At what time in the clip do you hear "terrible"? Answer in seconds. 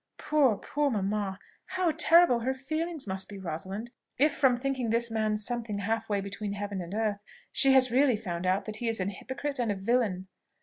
1.95-2.39